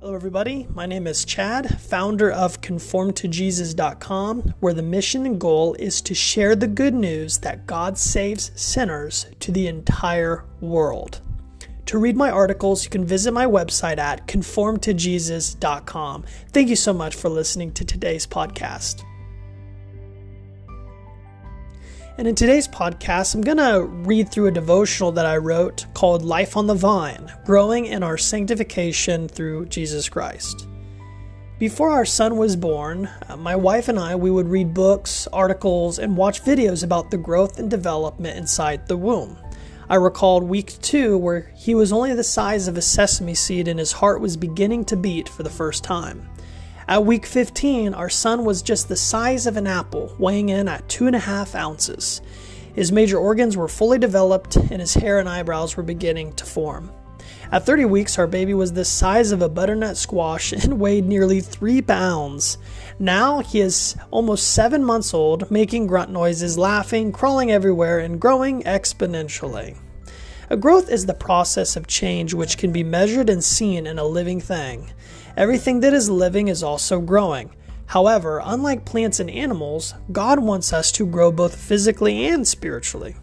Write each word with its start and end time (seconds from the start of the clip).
Hello, 0.00 0.14
everybody. 0.14 0.66
My 0.72 0.84
name 0.86 1.06
is 1.06 1.24
Chad, 1.24 1.80
founder 1.80 2.30
of 2.30 2.60
ConformToJesus.com, 2.60 4.54
where 4.60 4.74
the 4.74 4.82
mission 4.82 5.24
and 5.24 5.40
goal 5.40 5.74
is 5.78 6.02
to 6.02 6.14
share 6.14 6.54
the 6.54 6.66
good 6.66 6.92
news 6.92 7.38
that 7.38 7.66
God 7.66 7.96
saves 7.96 8.50
sinners 8.54 9.26
to 9.40 9.50
the 9.50 9.66
entire 9.66 10.44
world. 10.60 11.20
To 11.86 11.98
read 11.98 12.16
my 12.16 12.30
articles, 12.30 12.84
you 12.84 12.90
can 12.90 13.04
visit 13.04 13.32
my 13.32 13.46
website 13.46 13.98
at 13.98 14.26
ConformToJesus.com. 14.26 16.24
Thank 16.52 16.68
you 16.68 16.76
so 16.76 16.92
much 16.92 17.14
for 17.14 17.28
listening 17.28 17.72
to 17.72 17.84
today's 17.84 18.26
podcast. 18.26 19.04
And 22.16 22.28
in 22.28 22.36
today's 22.36 22.68
podcast, 22.68 23.34
I'm 23.34 23.40
going 23.40 23.56
to 23.56 23.86
read 23.86 24.30
through 24.30 24.46
a 24.46 24.52
devotional 24.52 25.10
that 25.12 25.26
I 25.26 25.36
wrote 25.36 25.86
called 25.94 26.22
Life 26.22 26.56
on 26.56 26.68
the 26.68 26.74
Vine 26.74 27.32
Growing 27.44 27.86
in 27.86 28.04
Our 28.04 28.16
Sanctification 28.16 29.26
Through 29.26 29.66
Jesus 29.66 30.08
Christ. 30.08 30.68
Before 31.58 31.90
our 31.90 32.04
son 32.04 32.36
was 32.36 32.54
born, 32.54 33.10
uh, 33.28 33.36
my 33.36 33.56
wife 33.56 33.88
and 33.88 33.98
I 33.98 34.14
we 34.14 34.30
would 34.30 34.46
read 34.46 34.72
books, 34.72 35.26
articles, 35.32 35.98
and 35.98 36.16
watch 36.16 36.44
videos 36.44 36.84
about 36.84 37.10
the 37.10 37.16
growth 37.16 37.58
and 37.58 37.68
development 37.68 38.38
inside 38.38 38.86
the 38.86 38.96
womb. 38.96 39.36
I 39.88 39.96
recalled 39.96 40.44
week 40.44 40.80
2 40.82 41.18
where 41.18 41.52
he 41.56 41.74
was 41.74 41.92
only 41.92 42.14
the 42.14 42.22
size 42.22 42.68
of 42.68 42.76
a 42.76 42.82
sesame 42.82 43.34
seed 43.34 43.66
and 43.66 43.80
his 43.80 43.90
heart 43.90 44.20
was 44.20 44.36
beginning 44.36 44.84
to 44.84 44.96
beat 44.96 45.28
for 45.28 45.42
the 45.42 45.50
first 45.50 45.82
time. 45.82 46.28
At 46.86 47.06
week 47.06 47.24
15, 47.24 47.94
our 47.94 48.10
son 48.10 48.44
was 48.44 48.60
just 48.60 48.88
the 48.88 48.96
size 48.96 49.46
of 49.46 49.56
an 49.56 49.66
apple, 49.66 50.14
weighing 50.18 50.50
in 50.50 50.68
at 50.68 50.86
two 50.86 51.06
and 51.06 51.16
a 51.16 51.20
half 51.20 51.54
ounces. 51.54 52.20
His 52.74 52.92
major 52.92 53.16
organs 53.16 53.56
were 53.56 53.68
fully 53.68 53.98
developed, 53.98 54.56
and 54.56 54.80
his 54.80 54.92
hair 54.92 55.18
and 55.18 55.26
eyebrows 55.26 55.76
were 55.76 55.82
beginning 55.82 56.34
to 56.34 56.44
form. 56.44 56.90
At 57.50 57.64
30 57.64 57.86
weeks, 57.86 58.18
our 58.18 58.26
baby 58.26 58.52
was 58.52 58.74
the 58.74 58.84
size 58.84 59.32
of 59.32 59.40
a 59.40 59.48
butternut 59.48 59.96
squash 59.96 60.52
and 60.64 60.78
weighed 60.78 61.06
nearly 61.06 61.40
three 61.40 61.80
pounds. 61.80 62.58
Now 62.98 63.38
he 63.38 63.60
is 63.60 63.96
almost 64.10 64.50
seven 64.50 64.84
months 64.84 65.14
old, 65.14 65.50
making 65.50 65.86
grunt 65.86 66.10
noises, 66.10 66.58
laughing, 66.58 67.12
crawling 67.12 67.50
everywhere, 67.50 67.98
and 67.98 68.20
growing 68.20 68.62
exponentially. 68.64 69.78
A 70.50 70.58
growth 70.58 70.90
is 70.90 71.06
the 71.06 71.14
process 71.14 71.74
of 71.74 71.86
change 71.86 72.34
which 72.34 72.58
can 72.58 72.70
be 72.70 72.82
measured 72.82 73.30
and 73.30 73.42
seen 73.42 73.86
in 73.86 73.98
a 73.98 74.04
living 74.04 74.42
thing. 74.42 74.92
Everything 75.38 75.80
that 75.80 75.94
is 75.94 76.10
living 76.10 76.48
is 76.48 76.62
also 76.62 77.00
growing. 77.00 77.50
However, 77.86 78.42
unlike 78.44 78.84
plants 78.84 79.20
and 79.20 79.30
animals, 79.30 79.94
God 80.12 80.40
wants 80.40 80.72
us 80.72 80.92
to 80.92 81.06
grow 81.06 81.32
both 81.32 81.56
physically 81.56 82.26
and 82.26 82.46
spiritually. 82.46 83.16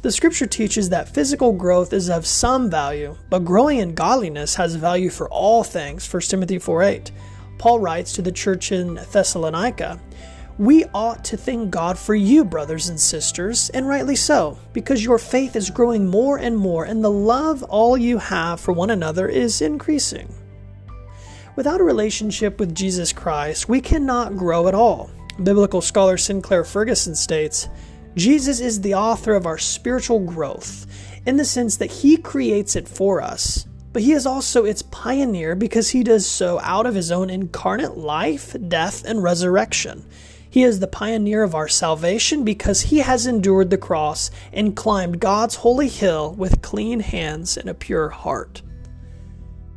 The 0.00 0.10
scripture 0.10 0.46
teaches 0.46 0.88
that 0.88 1.14
physical 1.14 1.52
growth 1.52 1.92
is 1.92 2.08
of 2.08 2.26
some 2.26 2.70
value, 2.70 3.16
but 3.28 3.44
growing 3.44 3.78
in 3.78 3.94
godliness 3.94 4.54
has 4.54 4.74
value 4.74 5.10
for 5.10 5.28
all 5.28 5.64
things. 5.64 6.06
1 6.06 6.30
Timothy 6.30 6.58
4:8. 6.58 7.10
Paul 7.58 7.78
writes 7.78 8.12
to 8.14 8.22
the 8.22 8.32
church 8.32 8.72
in 8.72 8.98
Thessalonica, 9.12 10.00
we 10.58 10.84
ought 10.94 11.24
to 11.24 11.36
thank 11.36 11.70
God 11.70 11.98
for 11.98 12.14
you, 12.14 12.44
brothers 12.44 12.88
and 12.88 13.00
sisters, 13.00 13.70
and 13.70 13.88
rightly 13.88 14.14
so, 14.14 14.56
because 14.72 15.04
your 15.04 15.18
faith 15.18 15.56
is 15.56 15.70
growing 15.70 16.06
more 16.06 16.38
and 16.38 16.56
more, 16.56 16.84
and 16.84 17.02
the 17.02 17.10
love 17.10 17.64
all 17.64 17.98
you 17.98 18.18
have 18.18 18.60
for 18.60 18.72
one 18.72 18.90
another 18.90 19.28
is 19.28 19.60
increasing. 19.60 20.32
Without 21.56 21.80
a 21.80 21.84
relationship 21.84 22.60
with 22.60 22.74
Jesus 22.74 23.12
Christ, 23.12 23.68
we 23.68 23.80
cannot 23.80 24.36
grow 24.36 24.68
at 24.68 24.74
all. 24.74 25.10
Biblical 25.42 25.80
scholar 25.80 26.16
Sinclair 26.16 26.62
Ferguson 26.62 27.16
states 27.16 27.68
Jesus 28.14 28.60
is 28.60 28.80
the 28.80 28.94
author 28.94 29.34
of 29.34 29.46
our 29.46 29.58
spiritual 29.58 30.20
growth 30.20 30.86
in 31.26 31.36
the 31.36 31.44
sense 31.44 31.76
that 31.78 31.90
he 31.90 32.16
creates 32.16 32.76
it 32.76 32.88
for 32.88 33.20
us, 33.20 33.66
but 33.92 34.02
he 34.02 34.12
is 34.12 34.26
also 34.26 34.64
its 34.64 34.82
pioneer 34.82 35.56
because 35.56 35.90
he 35.90 36.04
does 36.04 36.26
so 36.26 36.60
out 36.60 36.86
of 36.86 36.94
his 36.94 37.10
own 37.10 37.28
incarnate 37.30 37.96
life, 37.96 38.56
death, 38.68 39.04
and 39.04 39.22
resurrection. 39.22 40.04
He 40.54 40.62
is 40.62 40.78
the 40.78 40.86
pioneer 40.86 41.42
of 41.42 41.56
our 41.56 41.66
salvation 41.66 42.44
because 42.44 42.82
he 42.82 42.98
has 42.98 43.26
endured 43.26 43.70
the 43.70 43.76
cross 43.76 44.30
and 44.52 44.76
climbed 44.76 45.18
God's 45.18 45.56
holy 45.56 45.88
hill 45.88 46.32
with 46.34 46.62
clean 46.62 47.00
hands 47.00 47.56
and 47.56 47.68
a 47.68 47.74
pure 47.74 48.10
heart. 48.10 48.62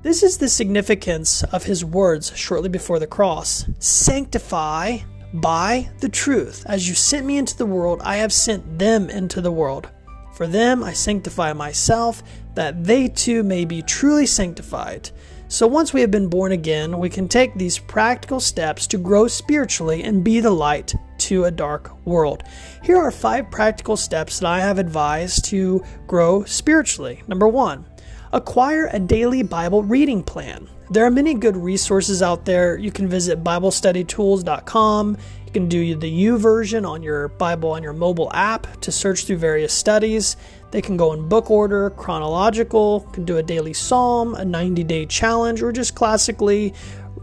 This 0.00 0.22
is 0.22 0.38
the 0.38 0.48
significance 0.48 1.42
of 1.42 1.64
his 1.64 1.84
words 1.84 2.34
shortly 2.34 2.70
before 2.70 2.98
the 2.98 3.06
cross 3.06 3.66
Sanctify 3.80 5.00
by 5.34 5.90
the 6.00 6.08
truth. 6.08 6.64
As 6.66 6.88
you 6.88 6.94
sent 6.94 7.26
me 7.26 7.36
into 7.36 7.58
the 7.58 7.66
world, 7.66 8.00
I 8.02 8.16
have 8.16 8.32
sent 8.32 8.78
them 8.78 9.10
into 9.10 9.42
the 9.42 9.52
world. 9.52 9.90
For 10.32 10.46
them 10.46 10.82
I 10.82 10.94
sanctify 10.94 11.52
myself, 11.52 12.22
that 12.54 12.82
they 12.82 13.08
too 13.08 13.42
may 13.42 13.66
be 13.66 13.82
truly 13.82 14.24
sanctified. 14.24 15.10
So 15.52 15.66
once 15.66 15.92
we 15.92 16.00
have 16.00 16.10
been 16.10 16.28
born 16.28 16.52
again, 16.52 16.98
we 16.98 17.10
can 17.10 17.28
take 17.28 17.54
these 17.54 17.78
practical 17.78 18.40
steps 18.40 18.86
to 18.86 18.96
grow 18.96 19.28
spiritually 19.28 20.02
and 20.02 20.24
be 20.24 20.40
the 20.40 20.50
light 20.50 20.94
to 21.18 21.44
a 21.44 21.50
dark 21.50 21.94
world. 22.06 22.44
Here 22.82 22.96
are 22.96 23.10
five 23.10 23.50
practical 23.50 23.98
steps 23.98 24.38
that 24.38 24.46
I 24.46 24.60
have 24.60 24.78
advised 24.78 25.44
to 25.50 25.84
grow 26.06 26.42
spiritually. 26.44 27.22
Number 27.28 27.46
one, 27.48 27.84
acquire 28.32 28.88
a 28.94 28.98
daily 28.98 29.42
Bible 29.42 29.82
reading 29.82 30.22
plan. 30.22 30.70
There 30.88 31.04
are 31.04 31.10
many 31.10 31.34
good 31.34 31.58
resources 31.58 32.22
out 32.22 32.46
there. 32.46 32.78
You 32.78 32.90
can 32.90 33.06
visit 33.06 33.44
BibleStudyTools.com. 33.44 35.18
You 35.46 35.52
can 35.52 35.68
do 35.68 35.94
the 35.96 36.24
YouVersion 36.24 36.88
on 36.88 37.02
your 37.02 37.28
Bible 37.28 37.72
on 37.72 37.82
your 37.82 37.92
mobile 37.92 38.30
app 38.32 38.80
to 38.80 38.90
search 38.90 39.26
through 39.26 39.36
various 39.36 39.74
studies. 39.74 40.38
They 40.72 40.82
can 40.82 40.96
go 40.96 41.12
in 41.12 41.28
book 41.28 41.50
order, 41.50 41.90
chronological, 41.90 43.00
can 43.12 43.24
do 43.24 43.36
a 43.36 43.42
daily 43.42 43.74
psalm, 43.74 44.34
a 44.34 44.44
90 44.44 44.82
day 44.84 45.06
challenge, 45.06 45.62
or 45.62 45.70
just 45.70 45.94
classically 45.94 46.74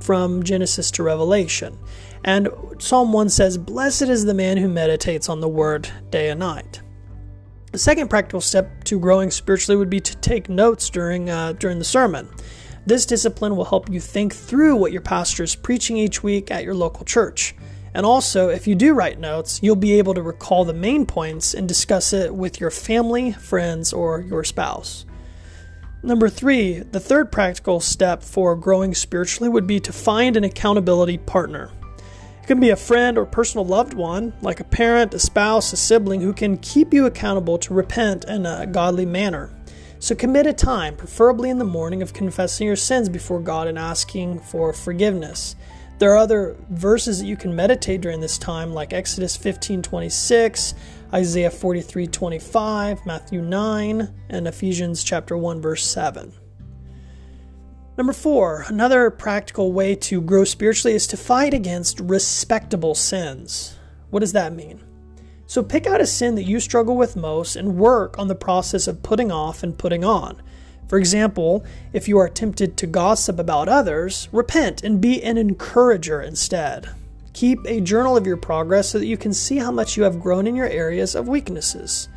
from 0.00 0.42
Genesis 0.42 0.90
to 0.92 1.02
Revelation. 1.02 1.78
And 2.24 2.48
Psalm 2.78 3.12
1 3.12 3.30
says, 3.30 3.56
Blessed 3.56 4.02
is 4.02 4.26
the 4.26 4.34
man 4.34 4.58
who 4.58 4.68
meditates 4.68 5.28
on 5.28 5.40
the 5.40 5.48
word 5.48 5.88
day 6.10 6.28
and 6.28 6.40
night. 6.40 6.82
The 7.72 7.78
second 7.78 8.08
practical 8.08 8.40
step 8.42 8.84
to 8.84 9.00
growing 9.00 9.30
spiritually 9.30 9.76
would 9.78 9.90
be 9.90 10.00
to 10.00 10.16
take 10.16 10.48
notes 10.48 10.90
during 10.90 11.30
uh, 11.30 11.52
during 11.54 11.78
the 11.78 11.84
sermon. 11.84 12.28
This 12.86 13.04
discipline 13.04 13.56
will 13.56 13.66
help 13.66 13.90
you 13.90 14.00
think 14.00 14.34
through 14.34 14.76
what 14.76 14.92
your 14.92 15.02
pastor 15.02 15.42
is 15.42 15.54
preaching 15.54 15.96
each 15.98 16.22
week 16.22 16.50
at 16.50 16.64
your 16.64 16.74
local 16.74 17.04
church. 17.04 17.54
And 17.98 18.06
also, 18.06 18.48
if 18.48 18.68
you 18.68 18.76
do 18.76 18.94
write 18.94 19.18
notes, 19.18 19.58
you'll 19.60 19.74
be 19.74 19.98
able 19.98 20.14
to 20.14 20.22
recall 20.22 20.64
the 20.64 20.72
main 20.72 21.04
points 21.04 21.52
and 21.52 21.66
discuss 21.66 22.12
it 22.12 22.32
with 22.32 22.60
your 22.60 22.70
family, 22.70 23.32
friends, 23.32 23.92
or 23.92 24.20
your 24.20 24.44
spouse. 24.44 25.04
Number 26.04 26.28
three, 26.28 26.78
the 26.78 27.00
third 27.00 27.32
practical 27.32 27.80
step 27.80 28.22
for 28.22 28.54
growing 28.54 28.94
spiritually 28.94 29.48
would 29.48 29.66
be 29.66 29.80
to 29.80 29.92
find 29.92 30.36
an 30.36 30.44
accountability 30.44 31.18
partner 31.18 31.72
It 32.40 32.46
can 32.46 32.60
be 32.60 32.70
a 32.70 32.76
friend 32.76 33.18
or 33.18 33.26
personal 33.26 33.66
loved 33.66 33.94
one, 33.94 34.32
like 34.42 34.60
a 34.60 34.64
parent, 34.64 35.12
a 35.12 35.18
spouse, 35.18 35.72
a 35.72 35.76
sibling, 35.76 36.20
who 36.20 36.32
can 36.32 36.56
keep 36.58 36.94
you 36.94 37.04
accountable 37.04 37.58
to 37.58 37.74
repent 37.74 38.26
in 38.26 38.46
a 38.46 38.64
godly 38.68 39.06
manner. 39.06 39.50
So 39.98 40.14
commit 40.14 40.46
a 40.46 40.52
time, 40.52 40.94
preferably 40.94 41.50
in 41.50 41.58
the 41.58 41.64
morning, 41.64 42.00
of 42.00 42.14
confessing 42.14 42.68
your 42.68 42.76
sins 42.76 43.08
before 43.08 43.40
God 43.40 43.66
and 43.66 43.76
asking 43.76 44.38
for 44.38 44.72
forgiveness. 44.72 45.56
There 45.98 46.12
are 46.12 46.16
other 46.16 46.56
verses 46.70 47.18
that 47.18 47.26
you 47.26 47.36
can 47.36 47.56
meditate 47.56 48.00
during 48.00 48.20
this 48.20 48.38
time, 48.38 48.72
like 48.72 48.92
Exodus 48.92 49.36
15 49.36 49.82
26, 49.82 50.74
Isaiah 51.12 51.50
43 51.50 52.06
25, 52.06 53.04
Matthew 53.04 53.42
9, 53.42 54.14
and 54.28 54.46
Ephesians 54.46 55.02
chapter 55.02 55.36
1, 55.36 55.60
verse 55.60 55.84
7. 55.84 56.32
Number 57.96 58.12
four, 58.12 58.64
another 58.68 59.10
practical 59.10 59.72
way 59.72 59.96
to 59.96 60.20
grow 60.20 60.44
spiritually 60.44 60.94
is 60.94 61.08
to 61.08 61.16
fight 61.16 61.52
against 61.52 61.98
respectable 61.98 62.94
sins. 62.94 63.76
What 64.10 64.20
does 64.20 64.34
that 64.34 64.54
mean? 64.54 64.84
So 65.46 65.64
pick 65.64 65.84
out 65.84 66.00
a 66.00 66.06
sin 66.06 66.36
that 66.36 66.44
you 66.44 66.60
struggle 66.60 66.96
with 66.96 67.16
most 67.16 67.56
and 67.56 67.76
work 67.76 68.16
on 68.16 68.28
the 68.28 68.36
process 68.36 68.86
of 68.86 69.02
putting 69.02 69.32
off 69.32 69.64
and 69.64 69.76
putting 69.76 70.04
on. 70.04 70.40
For 70.88 70.98
example, 70.98 71.64
if 71.92 72.08
you 72.08 72.18
are 72.18 72.28
tempted 72.28 72.76
to 72.78 72.86
gossip 72.86 73.38
about 73.38 73.68
others, 73.68 74.28
repent 74.32 74.82
and 74.82 75.00
be 75.00 75.22
an 75.22 75.36
encourager 75.36 76.22
instead. 76.22 76.88
Keep 77.34 77.66
a 77.66 77.82
journal 77.82 78.16
of 78.16 78.26
your 78.26 78.38
progress 78.38 78.88
so 78.88 78.98
that 78.98 79.06
you 79.06 79.18
can 79.18 79.34
see 79.34 79.58
how 79.58 79.70
much 79.70 79.96
you 79.96 80.02
have 80.02 80.20
grown 80.20 80.46
in 80.46 80.56
your 80.56 80.66
areas 80.66 81.14
of 81.14 81.28
weaknesses. 81.28 82.08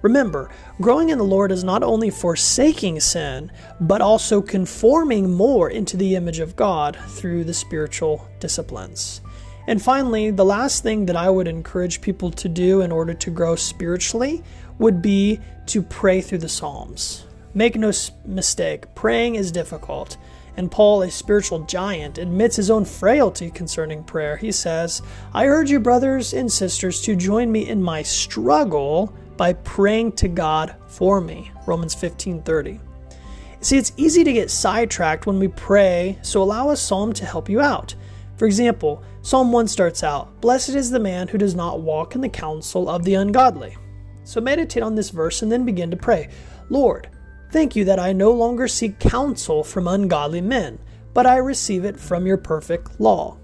Remember, 0.00 0.48
growing 0.80 1.10
in 1.10 1.18
the 1.18 1.24
Lord 1.24 1.52
is 1.52 1.62
not 1.64 1.82
only 1.82 2.08
forsaking 2.08 3.00
sin, 3.00 3.50
but 3.80 4.00
also 4.00 4.40
conforming 4.40 5.34
more 5.34 5.68
into 5.68 5.96
the 5.96 6.14
image 6.14 6.38
of 6.38 6.56
God 6.56 6.96
through 7.08 7.44
the 7.44 7.52
spiritual 7.52 8.26
disciplines. 8.38 9.20
And 9.66 9.82
finally, 9.82 10.30
the 10.30 10.44
last 10.44 10.82
thing 10.82 11.04
that 11.06 11.16
I 11.16 11.28
would 11.28 11.48
encourage 11.48 12.00
people 12.00 12.30
to 12.30 12.48
do 12.48 12.80
in 12.80 12.92
order 12.92 13.12
to 13.12 13.30
grow 13.30 13.56
spiritually 13.56 14.42
would 14.78 15.02
be 15.02 15.40
to 15.66 15.82
pray 15.82 16.22
through 16.22 16.38
the 16.38 16.48
Psalms. 16.48 17.26
Make 17.54 17.76
no 17.76 17.92
mistake, 18.24 18.94
praying 18.94 19.34
is 19.34 19.50
difficult. 19.50 20.16
And 20.56 20.70
Paul, 20.70 21.02
a 21.02 21.10
spiritual 21.10 21.60
giant, 21.60 22.18
admits 22.18 22.56
his 22.56 22.70
own 22.70 22.84
frailty 22.84 23.50
concerning 23.50 24.04
prayer. 24.04 24.36
He 24.36 24.52
says, 24.52 25.02
I 25.32 25.46
urge 25.46 25.70
you, 25.70 25.80
brothers 25.80 26.34
and 26.34 26.50
sisters, 26.50 27.00
to 27.02 27.16
join 27.16 27.50
me 27.50 27.68
in 27.68 27.82
my 27.82 28.02
struggle 28.02 29.14
by 29.36 29.54
praying 29.54 30.12
to 30.12 30.28
God 30.28 30.76
for 30.86 31.20
me. 31.20 31.50
Romans 31.66 31.94
15:30. 31.94 32.78
See, 33.62 33.78
it's 33.78 33.92
easy 33.96 34.24
to 34.24 34.32
get 34.32 34.50
sidetracked 34.50 35.26
when 35.26 35.38
we 35.38 35.48
pray, 35.48 36.18
so 36.22 36.42
allow 36.42 36.70
a 36.70 36.76
psalm 36.76 37.12
to 37.14 37.24
help 37.24 37.48
you 37.48 37.60
out. 37.60 37.94
For 38.36 38.46
example, 38.46 39.02
Psalm 39.22 39.52
1 39.52 39.68
starts 39.68 40.02
out 40.02 40.40
Blessed 40.40 40.70
is 40.70 40.90
the 40.90 40.98
man 40.98 41.28
who 41.28 41.36
does 41.36 41.54
not 41.54 41.80
walk 41.80 42.14
in 42.14 42.22
the 42.22 42.28
counsel 42.28 42.88
of 42.88 43.04
the 43.04 43.14
ungodly. 43.14 43.76
So 44.24 44.40
meditate 44.40 44.82
on 44.82 44.94
this 44.94 45.10
verse 45.10 45.42
and 45.42 45.52
then 45.52 45.66
begin 45.66 45.90
to 45.90 45.96
pray 45.96 46.28
Lord, 46.70 47.08
thank 47.50 47.76
you 47.76 47.84
that 47.84 47.98
I 47.98 48.12
no 48.12 48.30
longer 48.30 48.68
seek 48.68 48.98
counsel 48.98 49.64
from 49.64 49.88
ungodly 49.88 50.40
men, 50.40 50.78
but 51.12 51.26
I 51.26 51.36
receive 51.36 51.84
it 51.84 51.98
from 51.98 52.26
your 52.26 52.36
perfect 52.36 53.00
law. 53.00 53.36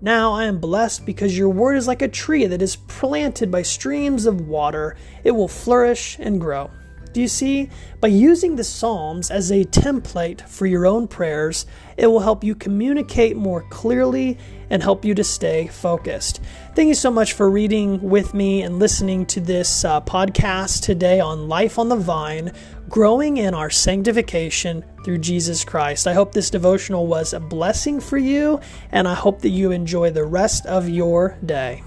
Now 0.00 0.32
I 0.32 0.44
am 0.44 0.58
blessed 0.58 1.04
because 1.04 1.36
your 1.36 1.48
word 1.48 1.76
is 1.76 1.88
like 1.88 2.02
a 2.02 2.08
tree 2.08 2.46
that 2.46 2.62
is 2.62 2.76
planted 2.76 3.50
by 3.50 3.62
streams 3.62 4.26
of 4.26 4.48
water, 4.48 4.96
it 5.24 5.32
will 5.32 5.48
flourish 5.48 6.16
and 6.20 6.40
grow. 6.40 6.70
Do 7.12 7.20
you 7.20 7.28
see? 7.28 7.70
By 8.00 8.08
using 8.08 8.56
the 8.56 8.64
Psalms 8.64 9.30
as 9.30 9.50
a 9.50 9.64
template 9.64 10.42
for 10.42 10.66
your 10.66 10.86
own 10.86 11.08
prayers, 11.08 11.66
it 11.96 12.06
will 12.06 12.20
help 12.20 12.44
you 12.44 12.54
communicate 12.54 13.36
more 13.36 13.62
clearly 13.70 14.38
and 14.70 14.82
help 14.82 15.04
you 15.04 15.14
to 15.14 15.24
stay 15.24 15.66
focused. 15.66 16.40
Thank 16.74 16.88
you 16.88 16.94
so 16.94 17.10
much 17.10 17.32
for 17.32 17.50
reading 17.50 18.00
with 18.02 18.34
me 18.34 18.62
and 18.62 18.78
listening 18.78 19.26
to 19.26 19.40
this 19.40 19.84
uh, 19.84 20.00
podcast 20.02 20.82
today 20.82 21.20
on 21.20 21.48
Life 21.48 21.78
on 21.78 21.88
the 21.88 21.96
Vine, 21.96 22.52
growing 22.88 23.38
in 23.38 23.54
our 23.54 23.70
sanctification 23.70 24.84
through 25.04 25.18
Jesus 25.18 25.64
Christ. 25.64 26.06
I 26.06 26.12
hope 26.12 26.32
this 26.32 26.50
devotional 26.50 27.06
was 27.06 27.32
a 27.32 27.40
blessing 27.40 28.00
for 28.00 28.18
you, 28.18 28.60
and 28.92 29.08
I 29.08 29.14
hope 29.14 29.40
that 29.40 29.50
you 29.50 29.72
enjoy 29.72 30.10
the 30.10 30.24
rest 30.24 30.66
of 30.66 30.88
your 30.88 31.36
day. 31.44 31.82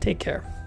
Take 0.00 0.18
care. 0.18 0.57